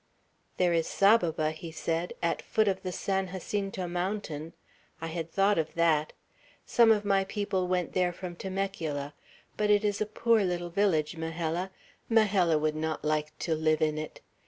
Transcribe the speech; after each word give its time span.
"There 0.57 0.73
is 0.73 0.87
Saboba," 0.87 1.51
he 1.51 1.71
said, 1.71 2.13
"at 2.23 2.41
foot 2.41 2.67
of 2.67 2.81
the 2.81 2.91
San 2.91 3.27
Jacinto 3.31 3.87
Mountain; 3.87 4.53
I 4.99 5.05
had 5.05 5.31
thought 5.31 5.59
of 5.59 5.75
that. 5.75 6.11
Some 6.65 6.91
of 6.91 7.05
my 7.05 7.23
people 7.25 7.67
went 7.67 7.93
there 7.93 8.11
from 8.11 8.35
Temecula; 8.35 9.13
but 9.57 9.69
it 9.69 9.85
is 9.85 10.01
a 10.01 10.07
poor 10.07 10.43
little 10.43 10.71
village, 10.71 11.17
Majella. 11.17 11.69
Majella 12.09 12.57
would 12.57 12.75
not 12.75 13.05
like 13.05 13.37
to 13.37 13.53
live 13.53 13.79
in 13.83 13.99
it. 13.99 14.21